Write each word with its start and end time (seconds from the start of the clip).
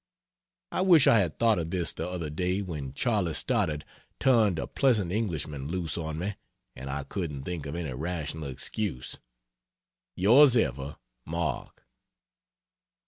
I 0.71 0.81
wish 0.81 1.05
I 1.05 1.19
had 1.19 1.37
thought 1.37 1.59
of 1.59 1.69
this 1.69 1.93
the 1.93 2.09
other 2.09 2.31
day 2.31 2.63
when 2.63 2.95
Charley 2.95 3.35
Stoddard 3.35 3.85
turned 4.19 4.57
a 4.57 4.65
pleasant 4.65 5.11
Englishman 5.11 5.67
loose 5.67 5.95
on 5.95 6.17
me 6.17 6.37
and 6.75 6.89
I 6.89 7.03
couldn't 7.03 7.43
think 7.43 7.67
of 7.67 7.75
any 7.75 7.93
rational 7.93 8.47
excuse. 8.47 9.19
Ys 10.19 10.55
Ever 10.57 10.97
MARK. 11.27 11.83